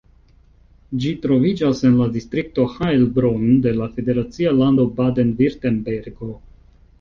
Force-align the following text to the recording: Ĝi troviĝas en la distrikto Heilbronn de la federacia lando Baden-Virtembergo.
Ĝi 1.01 1.09
troviĝas 1.25 1.81
en 1.89 1.99
la 1.99 2.07
distrikto 2.15 2.65
Heilbronn 2.77 3.53
de 3.67 3.75
la 3.81 3.89
federacia 3.99 4.55
lando 4.63 4.89
Baden-Virtembergo. 5.03 6.33